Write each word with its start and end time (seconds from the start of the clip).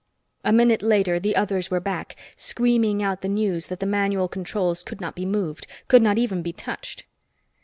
A 0.43 0.51
minute 0.51 0.81
later, 0.81 1.19
the 1.19 1.35
others 1.35 1.69
were 1.69 1.79
back, 1.79 2.15
screaming 2.35 3.03
out 3.03 3.21
the 3.21 3.27
news 3.29 3.67
that 3.67 3.79
the 3.79 3.85
manual 3.85 4.27
controls 4.27 4.81
could 4.81 4.99
not 4.99 5.13
be 5.15 5.27
moved 5.27 5.67
could 5.87 6.01
not 6.01 6.17
even 6.17 6.41
be 6.41 6.51
touched. 6.51 7.03